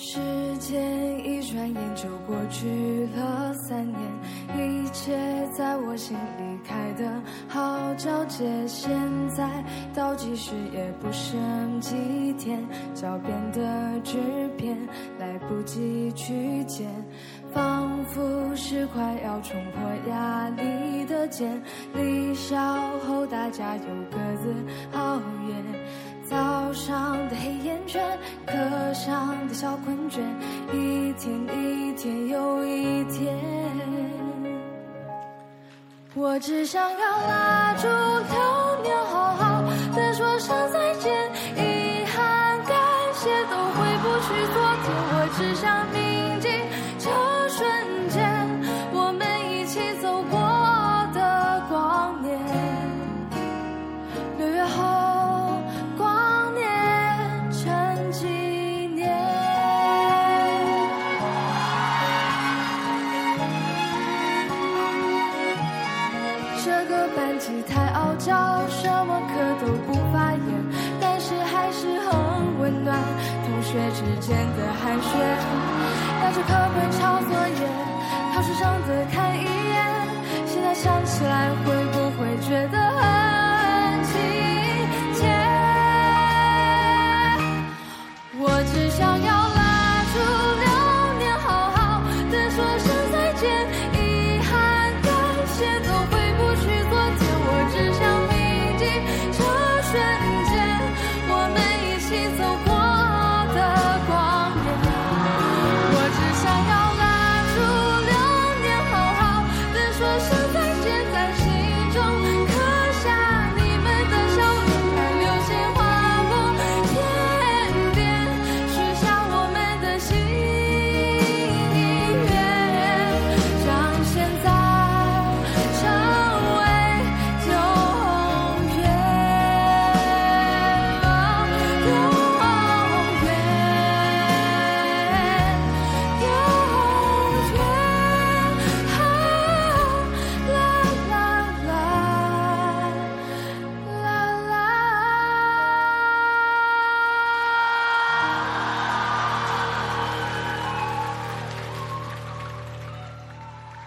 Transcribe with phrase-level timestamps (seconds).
[0.00, 0.20] 时
[0.58, 4.00] 间一转眼就过去了三年，
[4.56, 5.18] 一切
[5.52, 8.46] 在我心里开的好皎洁。
[8.68, 8.88] 现
[9.28, 12.64] 在倒计时也不剩几天，
[12.94, 14.16] 脚边的纸
[14.56, 14.78] 片
[15.18, 16.88] 来不及去捡，
[17.52, 21.60] 仿佛是快要冲破压力的茧。
[21.92, 22.56] 离校
[23.00, 24.54] 后大家又各自
[24.96, 25.16] 熬
[25.48, 25.56] 夜。
[26.28, 27.47] 早上的黑
[27.88, 30.20] 课上的小困倦，
[30.74, 33.34] 一天一天又一天，
[36.14, 39.62] 我只想要拉住流年，好好
[39.96, 42.76] 的说声再见，遗憾、感
[43.14, 45.66] 谢都回不去昨天，我只想
[66.88, 68.34] 个班级太傲娇，
[68.68, 70.40] 什么课都不发言，
[70.98, 72.98] 但是还是很温暖。
[73.44, 75.12] 同学之间的寒暄，
[76.20, 77.20] 带着课本抄，